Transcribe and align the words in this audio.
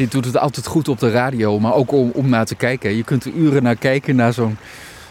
Dit 0.00 0.10
doet 0.10 0.24
het 0.24 0.36
altijd 0.36 0.66
goed 0.66 0.88
op 0.88 0.98
de 0.98 1.10
radio, 1.10 1.58
maar 1.58 1.74
ook 1.74 1.92
om, 1.92 2.10
om 2.14 2.28
naar 2.28 2.44
te 2.44 2.54
kijken. 2.54 2.96
Je 2.96 3.04
kunt 3.04 3.24
er 3.24 3.32
uren 3.32 3.62
naar 3.62 3.76
kijken, 3.76 4.16
naar 4.16 4.32
zo'n 4.32 4.56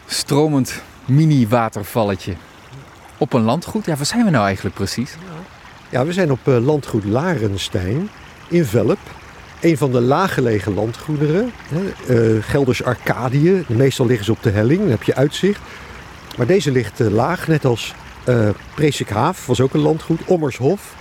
stromend 0.06 0.82
mini-watervalletje. 1.06 2.34
Op 3.18 3.34
een 3.34 3.42
landgoed. 3.42 3.86
Ja, 3.86 3.96
waar 3.96 4.06
zijn 4.06 4.26
we 4.26 4.30
nou 4.30 4.46
eigenlijk 4.46 4.76
precies? 4.76 5.16
Ja, 5.90 6.06
we 6.06 6.14
zijn 6.14 6.32
op 6.32 6.48
eh, 6.48 6.66
landgoed 6.66 7.04
Larenstein 7.04 8.10
in 8.48 8.66
Velp. 8.66 9.00
Een 9.62 9.78
van 9.78 9.92
de 9.92 10.02
laaggelegen 10.02 10.74
landgoederen. 10.74 11.52
Eh, 12.08 12.18
Gelders 12.42 12.84
Arcadië. 12.84 13.66
Meestal 13.68 14.06
liggen 14.06 14.26
ze 14.26 14.32
op 14.32 14.44
de 14.44 14.52
helling, 14.52 14.80
dan 14.80 14.90
heb 14.90 15.04
je 15.04 15.16
uitzicht. 15.16 15.62
Maar 16.38 16.48
deze 16.48 16.72
ligt 16.72 17.00
eh, 17.00 17.08
laag, 17.08 17.48
net 17.48 17.66
als 17.66 17.94
eh 18.24 18.50
Presikhaaf, 18.76 19.46
was 19.46 19.62
ook 19.62 19.74
een 19.74 19.82
landgoed. 19.82 20.20
Ommershof. 20.26 20.96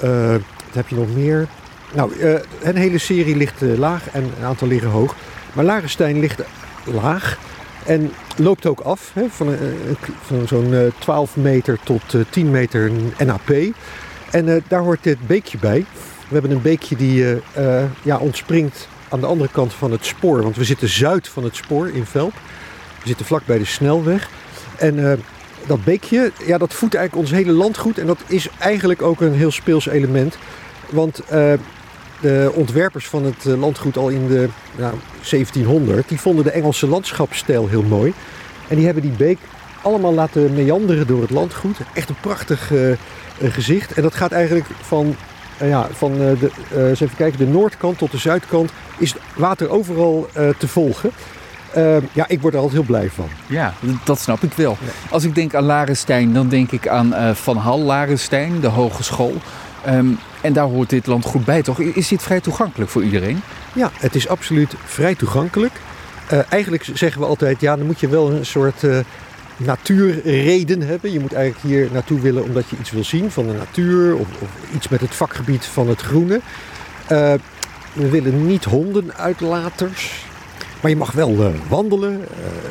Eh, 0.00 0.30
wat 0.30 0.74
heb 0.74 0.88
je 0.88 0.94
nog 0.94 1.14
meer? 1.14 1.48
Nou, 1.94 2.18
eh, 2.20 2.34
een 2.62 2.76
hele 2.76 2.98
serie 2.98 3.36
ligt 3.36 3.62
eh, 3.62 3.78
laag 3.78 4.10
en 4.10 4.22
een 4.22 4.44
aantal 4.44 4.68
liggen 4.68 4.90
hoog. 4.90 5.14
Maar 5.52 5.64
Larenstein 5.64 6.20
ligt 6.20 6.40
laag 6.84 7.38
en 7.84 8.12
loopt 8.36 8.66
ook 8.66 8.80
af. 8.80 9.10
Hè, 9.12 9.22
van, 9.30 9.48
een- 9.48 9.96
van 10.26 10.46
zo'n 10.48 10.74
eh, 10.74 10.80
12 10.98 11.36
meter 11.36 11.78
tot 11.84 12.14
eh, 12.14 12.20
10 12.30 12.50
meter 12.50 12.90
NAP. 13.24 13.50
En 14.30 14.48
eh, 14.48 14.62
daar 14.68 14.80
hoort 14.80 15.02
dit 15.02 15.26
beekje 15.26 15.58
bij. 15.58 15.84
We 16.28 16.32
hebben 16.32 16.50
een 16.50 16.62
beekje 16.62 16.96
die 16.96 17.24
eh, 17.54 17.78
eh, 17.82 17.84
ja, 18.02 18.16
ontspringt 18.18 18.88
aan 19.08 19.20
de 19.20 19.26
andere 19.26 19.50
kant 19.52 19.72
van 19.74 19.90
het 19.92 20.04
spoor. 20.04 20.42
Want 20.42 20.56
we 20.56 20.64
zitten 20.64 20.88
zuid 20.88 21.28
van 21.28 21.44
het 21.44 21.56
spoor 21.56 21.88
in 21.88 22.06
Velp. 22.06 22.32
We 23.02 23.06
zitten 23.08 23.26
vlak 23.26 23.46
bij 23.46 23.58
de 23.58 23.64
snelweg. 23.64 24.28
En 24.78 25.10
eh, 25.10 25.18
dat 25.66 25.84
beekje, 25.84 26.32
ja, 26.46 26.58
dat 26.58 26.74
voedt 26.74 26.94
eigenlijk 26.94 27.28
ons 27.28 27.36
hele 27.38 27.52
landgoed. 27.52 27.98
En 27.98 28.06
dat 28.06 28.18
is 28.26 28.48
eigenlijk 28.58 29.02
ook 29.02 29.20
een 29.20 29.34
heel 29.34 29.50
speels 29.50 29.86
element. 29.88 30.38
Want 30.90 31.18
eh, 31.18 31.52
de 32.20 32.52
ontwerpers 32.54 33.06
van 33.06 33.24
het 33.24 33.46
eh, 33.46 33.60
landgoed 33.60 33.96
al 33.96 34.08
in 34.08 34.26
de 34.26 34.48
ja, 34.76 34.92
1700... 35.30 36.08
die 36.08 36.20
vonden 36.20 36.44
de 36.44 36.50
Engelse 36.50 36.86
landschapsstijl 36.86 37.68
heel 37.68 37.82
mooi. 37.82 38.12
En 38.68 38.76
die 38.76 38.84
hebben 38.84 39.02
die 39.02 39.12
beek 39.16 39.38
allemaal 39.82 40.14
laten 40.14 40.54
meanderen 40.54 41.06
door 41.06 41.20
het 41.20 41.30
landgoed. 41.30 41.76
Echt 41.94 42.08
een 42.08 42.20
prachtig 42.20 42.72
eh, 42.72 42.92
gezicht. 43.42 43.92
En 43.92 44.02
dat 44.02 44.14
gaat 44.14 44.32
eigenlijk 44.32 44.66
van, 44.80 45.16
ja, 45.64 45.88
van 45.92 46.12
de, 46.12 46.50
eens 46.74 47.00
even 47.00 47.16
kijken, 47.16 47.38
de 47.38 47.46
noordkant 47.46 47.98
tot 47.98 48.10
de 48.10 48.18
zuidkant... 48.18 48.70
is 48.98 49.12
het 49.12 49.22
water 49.34 49.70
overal 49.70 50.28
te 50.58 50.68
volgen. 50.68 51.10
Ja, 52.12 52.28
ik 52.28 52.40
word 52.40 52.54
er 52.54 52.60
altijd 52.60 52.78
heel 52.78 52.86
blij 52.86 53.10
van. 53.10 53.28
Ja, 53.46 53.74
dat 54.04 54.20
snap 54.20 54.42
ik 54.42 54.52
wel. 54.52 54.76
Als 55.10 55.24
ik 55.24 55.34
denk 55.34 55.54
aan 55.54 55.64
Larenstein, 55.64 56.32
dan 56.32 56.48
denk 56.48 56.70
ik 56.70 56.88
aan 56.88 57.36
Van 57.36 57.56
Hal 57.56 57.80
Larenstein, 57.80 58.60
de 58.60 58.68
hogeschool. 58.68 59.34
Ehm, 59.86 60.06
en 60.40 60.52
daar 60.52 60.64
hoort 60.64 60.90
dit 60.90 61.06
land 61.06 61.24
goed 61.24 61.44
bij, 61.44 61.62
toch? 61.62 61.80
Is 61.80 62.08
dit 62.08 62.22
vrij 62.22 62.40
toegankelijk 62.40 62.90
voor 62.90 63.04
iedereen? 63.04 63.40
Ja, 63.72 63.90
het 63.98 64.14
is 64.14 64.28
absoluut 64.28 64.74
vrij 64.84 65.14
toegankelijk. 65.14 65.72
Eh, 66.28 66.38
eigenlijk 66.48 66.88
zeggen 66.94 67.20
we 67.20 67.26
altijd, 67.26 67.60
ja, 67.60 67.76
dan 67.76 67.86
moet 67.86 68.00
je 68.00 68.08
wel 68.08 68.30
een 68.30 68.46
soort 68.46 68.84
eh, 68.84 68.98
natuurreden 69.56 70.80
hebben. 70.80 71.12
Je 71.12 71.20
moet 71.20 71.32
eigenlijk 71.32 71.74
hier 71.74 71.88
naartoe 71.92 72.20
willen 72.20 72.44
omdat 72.44 72.68
je 72.68 72.76
iets 72.80 72.90
wil 72.90 73.04
zien 73.04 73.30
van 73.30 73.46
de 73.46 73.52
natuur 73.52 74.16
of, 74.16 74.26
of 74.40 74.48
iets 74.74 74.88
met 74.88 75.00
het 75.00 75.14
vakgebied 75.14 75.64
van 75.64 75.88
het 75.88 76.00
groene. 76.00 76.40
Eh, 77.06 77.32
we 77.92 78.10
willen 78.10 78.46
niet 78.46 78.64
hondenuitlaters, 78.64 80.26
maar 80.80 80.90
je 80.90 80.96
mag 80.96 81.12
wel 81.12 81.54
wandelen. 81.68 82.20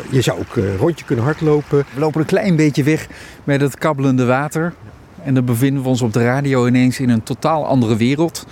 Je 0.10 0.22
zou 0.22 0.40
ook 0.40 0.56
een 0.56 0.78
rondje 0.78 1.06
kunnen 1.06 1.26
hardlopen. 1.26 1.86
We 1.94 2.00
lopen 2.00 2.20
een 2.20 2.28
klein 2.28 2.56
beetje 2.56 2.84
weg 2.84 3.08
met 3.44 3.62
het 3.62 3.78
kabbelende 3.78 4.26
water. 4.26 4.74
En 5.26 5.34
dan 5.34 5.46
bevinden 5.46 5.84
we 5.84 5.90
ons 5.90 6.02
op 6.02 6.14
de 6.14 6.24
radio 6.24 6.68
ineens 6.68 7.00
in 7.00 7.10
een 7.10 7.24
totaal 7.24 7.66
andere 7.66 7.96
wereld. 7.96 8.46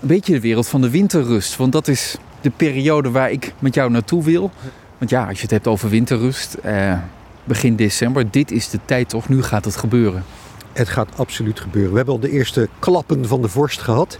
Een 0.00 0.08
beetje 0.08 0.32
de 0.32 0.40
wereld 0.40 0.68
van 0.68 0.80
de 0.80 0.90
winterrust. 0.90 1.56
Want 1.56 1.72
dat 1.72 1.88
is 1.88 2.16
de 2.40 2.50
periode 2.56 3.10
waar 3.10 3.30
ik 3.30 3.52
met 3.58 3.74
jou 3.74 3.90
naartoe 3.90 4.22
wil. 4.24 4.50
Want 4.98 5.10
ja, 5.10 5.26
als 5.26 5.36
je 5.36 5.42
het 5.42 5.50
hebt 5.50 5.66
over 5.66 5.88
winterrust, 5.88 6.54
eh, 6.54 6.92
begin 7.44 7.76
december, 7.76 8.30
dit 8.30 8.50
is 8.50 8.70
de 8.70 8.78
tijd 8.84 9.08
toch? 9.08 9.28
Nu 9.28 9.42
gaat 9.42 9.64
het 9.64 9.76
gebeuren. 9.76 10.24
Het 10.72 10.88
gaat 10.88 11.08
absoluut 11.16 11.60
gebeuren. 11.60 11.90
We 11.90 11.96
hebben 11.96 12.14
al 12.14 12.20
de 12.20 12.30
eerste 12.30 12.68
klappen 12.78 13.26
van 13.28 13.42
de 13.42 13.48
vorst 13.48 13.80
gehad. 13.80 14.18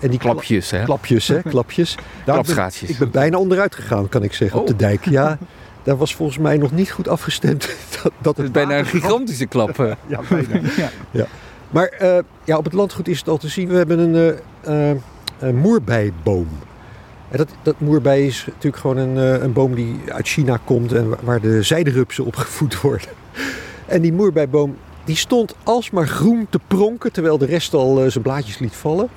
En 0.00 0.10
die 0.10 0.18
kla- 0.18 0.30
Klapjes, 0.32 0.70
hè? 0.70 0.82
Klapjes, 0.84 1.26
hè? 1.28 1.42
Klapjes. 1.50 1.94
Daar 2.24 2.42
ben-. 2.42 2.70
Ik 2.86 2.98
ben 2.98 3.10
bijna 3.10 3.38
onderuit 3.38 3.74
gegaan, 3.74 4.08
kan 4.08 4.22
ik 4.22 4.32
zeggen, 4.32 4.60
op 4.60 4.66
de 4.66 4.72
Oh. 4.72 4.78
dijk. 4.78 5.04
Ja, 5.08 5.38
daar 5.82 5.96
was 5.96 6.14
volgens 6.14 6.38
mij 6.38 6.56
nog 6.56 6.72
niet 6.72 6.90
goed 6.90 7.08
afgestemd. 7.08 7.68
Dat, 8.02 8.12
dat 8.18 8.36
Het 8.36 8.38
is 8.38 8.42
het 8.44 8.52
bijna 8.52 8.78
een 8.78 8.86
gigantische 8.86 9.46
klap. 9.46 9.76
Ja, 10.06 10.20
bijna. 10.28 10.60
Ja. 10.76 10.90
ja. 11.10 11.26
Maar 11.70 11.86
eh, 11.88 12.18
ja, 12.44 12.56
op 12.56 12.64
het 12.64 12.72
landgoed 12.72 13.08
is 13.08 13.18
het 13.18 13.28
al 13.28 13.36
te 13.38 13.48
zien. 13.48 13.68
We 13.68 13.76
hebben 13.76 13.98
een, 13.98 14.38
eh, 14.64 14.90
eh, 14.90 14.96
een 15.38 15.56
moerbeiboom. 15.56 16.48
En 17.30 17.36
dat, 17.36 17.48
dat 17.62 17.80
moerbei 17.80 18.26
is 18.26 18.44
natuurlijk 18.46 18.76
gewoon 18.76 18.96
een, 18.96 19.16
eh, 19.16 19.42
een 19.42 19.52
boom 19.52 19.74
die 19.74 20.00
uit 20.08 20.28
China 20.28 20.58
komt 20.64 20.92
en 20.92 21.08
wa- 21.08 21.16
waar 21.22 21.40
de 21.40 21.62
zijderupsen 21.62 22.24
op 22.24 22.36
gevoed 22.36 22.80
worden. 22.80 23.08
En 23.86 24.00
die 24.02 24.12
moerbeiboom 24.12 24.76
die 25.04 25.16
stond 25.16 25.54
alsmaar 25.62 26.08
groen 26.08 26.46
te 26.50 26.60
pronken 26.66 27.12
terwijl 27.12 27.38
de 27.38 27.46
rest 27.46 27.74
al 27.74 28.04
zijn 28.10 28.24
blaadjes 28.24 28.58
liet 28.58 28.74
vallen. 28.74 29.08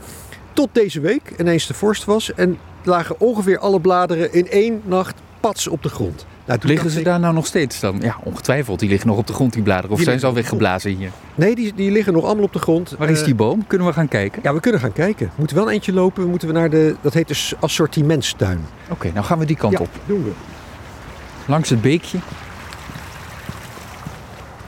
Tot 0.53 0.69
deze 0.71 0.99
week 0.99 1.33
ineens 1.39 1.67
de 1.67 1.73
vorst 1.73 2.03
was 2.05 2.33
en 2.33 2.57
lagen 2.83 3.19
ongeveer 3.19 3.57
alle 3.59 3.79
bladeren 3.79 4.33
in 4.33 4.49
één 4.49 4.81
nacht 4.85 5.15
pats 5.39 5.67
op 5.67 5.83
de 5.83 5.89
grond. 5.89 6.25
Nou, 6.45 6.59
Liggen 6.63 6.89
ze 6.89 6.99
ik- 6.99 7.05
daar 7.05 7.19
nou 7.19 7.33
nog 7.33 7.45
steeds 7.45 7.79
dan? 7.79 7.97
Ja, 8.01 8.15
ongetwijfeld. 8.23 8.79
Die 8.79 8.89
liggen 8.89 9.07
nog 9.07 9.17
op 9.17 9.27
de 9.27 9.33
grond, 9.33 9.53
die 9.53 9.61
bladeren. 9.63 9.89
Of 9.91 9.95
Die 9.97 10.05
zijn 10.05 10.19
ze 10.19 10.25
al 10.25 10.33
weggeblazen 10.33 10.91
hier? 10.95 11.09
Nee, 11.35 11.55
die, 11.55 11.73
die 11.75 11.91
liggen 11.91 12.13
nog 12.13 12.23
allemaal 12.25 12.43
op 12.43 12.53
de 12.53 12.59
grond. 12.59 12.95
Waar 12.97 13.09
is 13.09 13.19
Eh, 13.19 13.25
die 13.25 13.35
boom? 13.35 13.67
Kunnen 13.67 13.87
we 13.87 13.93
gaan 13.93 14.07
kijken? 14.07 14.39
Ja, 14.43 14.53
we 14.53 14.59
kunnen 14.59 14.81
gaan 14.81 14.93
kijken. 14.93 15.25
We 15.25 15.31
moeten 15.37 15.55
wel 15.55 15.65
een 15.67 15.73
eentje 15.73 15.93
lopen. 15.93 16.23
We 16.23 16.29
moeten 16.29 16.47
we 16.47 16.53
naar 16.53 16.69
de, 16.69 16.95
dat 17.01 17.13
heet 17.13 17.27
dus 17.27 17.53
assortimentstuin. 17.59 18.59
Oké, 18.89 19.11
nou 19.13 19.25
gaan 19.25 19.39
we 19.39 19.45
die 19.45 19.55
kant 19.55 19.73
ja, 19.73 19.79
op. 19.79 19.89
doen 20.05 20.23
we. 20.23 20.31
Langs 21.45 21.69
het 21.69 21.81
beekje. 21.81 22.17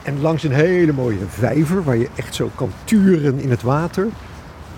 En 0.04 0.22
langs 0.22 0.44
een 0.44 0.52
hele 0.54 0.94
mooie 0.94 1.18
vijver 1.28 1.84
waar 1.84 1.98
je 1.98 2.10
echt 2.16 2.36
zo 2.36 2.52
kan 2.56 2.72
turen 2.84 3.40
in 3.40 3.50
het 3.50 3.62
water. 3.62 4.08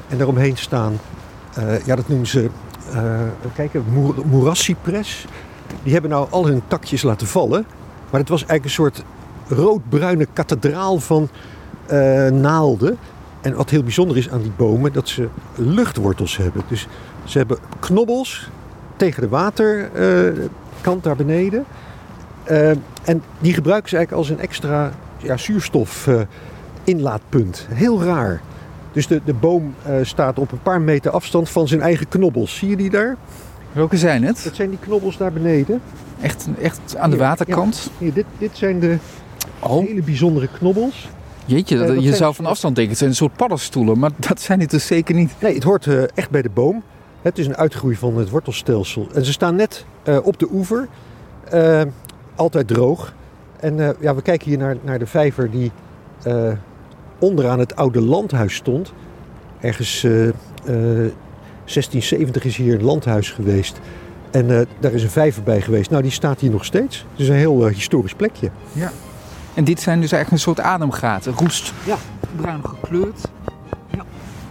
En 0.08 0.18
daaromheen 0.18 0.58
staan, 0.58 1.00
eh, 1.56 1.86
ja 1.86 1.96
dat 1.96 2.08
noemen 2.08 2.28
ze, 2.28 2.50
eh 2.94 3.20
kijk, 3.56 3.72
moer, 3.92 4.16
moerascypres. 4.26 5.26
Die 5.84 5.94
hebben 5.94 6.12
nou 6.12 6.28
al 6.30 6.48
hun 6.48 6.62
takjes 6.68 7.02
laten 7.02 7.28
vallen. 7.28 7.66
Maar 8.10 8.20
het 8.20 8.30
was 8.30 8.46
eigenlijk 8.46 8.64
een 8.64 8.70
soort 8.70 9.04
roodbruine 9.48 10.28
kathedraal 10.34 11.00
van 11.00 11.30
eh, 11.86 12.28
naalden. 12.28 12.98
En 13.42 13.56
wat 13.56 13.70
heel 13.70 13.84
bijzonder 13.84 14.18
is 14.18 14.30
aan 14.30 14.42
die 14.42 14.52
bomen, 14.56 14.94
dat 14.94 15.08
ze 15.08 15.28
luchtwortels 15.56 16.38
hebben. 16.38 16.64
Dus 16.68 16.88
ze 17.24 17.38
hebben 17.38 17.58
knobbels 17.80 18.50
tegen 18.96 19.22
de 19.22 19.30
waterkant 19.30 21.04
daar 21.04 21.16
beneden. 21.16 21.66
Eh, 22.44 22.70
en 23.04 23.24
die 23.40 23.54
gebruiken 23.54 23.90
ze 23.90 23.96
eigenlijk 23.96 24.28
als 24.28 24.38
een 24.38 24.44
extra 24.44 24.92
ja, 25.18 25.38
zuurstof 25.38 26.08
eh, 26.08 26.22
inlaatpunt. 26.84 27.68
Heel 27.70 28.04
raar. 28.04 28.42
Dus 28.92 29.08
de, 29.08 29.22
de 29.26 29.34
boom 29.34 29.76
staat 30.02 30.40
op 30.40 30.52
een 30.52 30.62
paar 30.62 30.82
meter 30.82 31.12
afstand 31.12 31.50
van 31.50 31.68
zijn 31.68 31.82
eigen 31.82 32.08
knobbels. 32.08 32.58
Zie 32.58 32.70
je 32.70 32.76
die 32.76 32.90
daar? 32.90 33.18
Welke 33.78 33.98
zijn 33.98 34.24
het? 34.24 34.42
Dat 34.44 34.56
zijn 34.56 34.70
die 34.70 34.80
knobbels 34.80 35.18
daar 35.18 35.32
beneden. 35.34 35.82
Echt, 36.22 36.48
echt 36.62 36.96
aan 36.96 37.10
de 37.10 37.16
Hier, 37.16 37.26
waterkant? 37.26 37.92
Hier, 37.98 38.14
dit, 38.14 38.26
dit 38.38 38.50
zijn 38.58 38.80
de 38.80 38.98
Oh, 39.60 39.86
hele 39.86 40.02
bijzondere 40.02 40.48
knobbels. 40.48 41.10
jeetje. 41.46 41.76
Eh, 41.80 41.86
dat- 41.86 41.96
dat 41.96 42.04
je 42.04 42.16
zou 42.16 42.36
van 42.36 42.46
afstand 42.46 42.74
denken, 42.76 42.90
het 42.92 43.00
zijn 43.00 43.10
een 43.12 43.16
soort 43.18 43.36
paddenstoelen. 43.36 44.00
Maar 44.00 44.12
dat 44.30 44.42
zijn 44.42 44.60
het 44.60 44.70
dus 44.70 44.86
zeker 44.88 45.16
niet. 45.16 45.32
Nee, 45.42 45.54
het 45.54 45.64
hoort 45.64 45.88
eh, 45.88 46.04
echt 46.16 46.30
bij 46.30 46.42
de 46.42 46.50
boom. 46.50 46.84
Het 47.22 47.38
is 47.38 47.46
een 47.48 47.56
uitgroei 47.58 47.96
van 47.96 48.18
het 48.18 48.30
wortelstelsel. 48.30 49.08
En 49.14 49.26
ze 49.26 49.32
staan 49.32 49.56
net 49.56 49.86
eh, 50.04 50.18
op 50.24 50.40
de 50.40 50.48
oever. 50.52 50.88
Altijd 52.36 52.68
droog. 52.68 53.14
En 53.60 53.96
ja, 54.00 54.16
we 54.16 54.22
kijken 54.22 54.48
hier 54.50 54.58
naar, 54.58 54.78
naar 54.82 55.00
de 55.00 55.06
vijver 55.08 55.52
die 55.52 55.72
onderaan 57.20 57.60
het 57.60 57.76
oude 57.76 58.02
landhuis 58.02 58.56
stond. 58.56 58.94
Ergens 59.60 60.06
1670 61.74 62.44
is 62.46 62.58
hier 62.58 62.76
een 62.76 62.84
landhuis 62.84 63.32
geweest. 63.32 63.80
En 64.32 64.60
eh, 64.60 64.66
daar 64.80 64.92
is 64.92 65.04
een 65.04 65.10
vijver 65.10 65.44
bij 65.44 65.62
geweest. 65.62 65.90
Nou, 65.90 66.02
die 66.02 66.12
staat 66.12 66.40
hier 66.40 66.52
nog 66.52 66.66
steeds. 66.66 67.06
Het 67.12 67.20
is 67.20 67.28
een 67.28 67.36
heel 67.36 67.68
eh, 67.68 67.74
historisch 67.74 68.14
plekje. 68.14 68.50
En 69.54 69.64
dit 69.64 69.82
zijn 69.82 70.02
dus 70.02 70.12
eigenlijk 70.12 70.32
een 70.32 70.54
soort 70.54 70.60
ademgaten. 70.68 71.34
Roest, 71.38 71.74
Ja. 71.86 71.96
bruin 72.36 72.62
gekleurd. 72.66 73.22
Ja. 73.90 74.04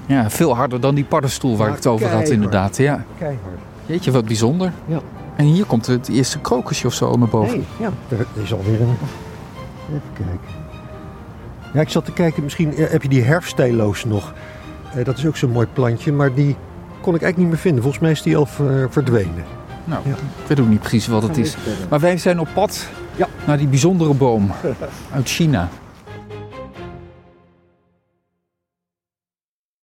Ja, 0.06 0.30
veel 0.30 0.56
harder 0.56 0.80
dan 0.80 0.94
die 0.94 1.04
paddenstoel 1.04 1.56
waar 1.56 1.66
Ja, 1.66 1.70
ik 1.72 1.76
het 1.78 1.86
over 1.86 2.08
had 2.08 2.28
inderdaad. 2.28 2.76
Ja. 2.76 3.04
Keihard. 3.18 3.58
Jeetje, 3.86 4.10
wat 4.10 4.24
bijzonder. 4.24 4.72
Ja. 4.86 5.00
En 5.36 5.44
hier 5.44 5.64
komt 5.64 5.86
het 5.86 6.08
eerste 6.08 6.38
krokusje 6.38 6.86
of 6.86 6.92
zo 6.92 7.16
naar 7.16 7.28
boven. 7.28 7.56
Nee, 7.56 7.66
ja, 7.78 7.90
er, 8.08 8.26
is 8.42 8.52
alweer 8.52 8.80
een. 8.80 8.96
Even 9.88 10.02
kijken. 10.14 10.64
Ja, 11.72 11.80
ik 11.80 11.88
zat 11.88 12.04
te 12.04 12.12
kijken, 12.12 12.42
misschien 12.42 12.76
eh, 12.76 12.90
heb 12.90 13.02
je 13.02 13.08
die 13.08 13.22
herfstijloos 13.22 14.04
nog. 14.04 14.34
Dat 15.04 15.18
is 15.18 15.26
ook 15.26 15.36
zo'n 15.36 15.50
mooi 15.50 15.66
plantje, 15.72 16.12
maar 16.12 16.34
die 16.34 16.56
kon 17.06 17.14
ik 17.14 17.22
eigenlijk 17.22 17.36
niet 17.36 17.48
meer 17.48 17.58
vinden. 17.58 17.82
Volgens 17.82 18.02
mij 18.02 18.10
is 18.12 18.22
die 18.22 18.36
al 18.36 18.46
ver- 18.46 18.90
verdwenen. 18.92 19.44
Nou, 19.84 20.00
Ja. 20.04 20.10
ik 20.14 20.46
weet 20.46 20.60
ook 20.60 20.68
niet 20.68 20.80
precies 20.80 21.06
wat 21.06 21.22
het 21.22 21.36
is. 21.38 21.56
Maar 21.88 22.00
wij 22.00 22.18
zijn 22.18 22.40
op 22.40 22.48
pad 22.54 22.86
Ja. 23.16 23.28
naar 23.46 23.58
die 23.58 23.66
bijzondere 23.66 24.14
boom 24.14 24.50
uit 25.14 25.28
China. 25.28 25.68